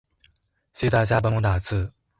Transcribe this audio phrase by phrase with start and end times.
[0.73, 1.93] 謝謝大家幫忙打字